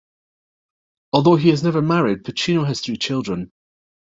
Although 1.13 1.35
he 1.35 1.49
has 1.49 1.61
never 1.61 1.79
married, 1.79 2.23
Pacino 2.23 2.65
has 2.65 2.81
three 2.81 2.97
children. 2.97 3.51